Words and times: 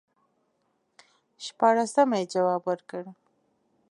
شپاړسمه 1.45 2.15
یې 2.21 2.29
جواب 2.33 2.61
ورکړ. 2.69 3.03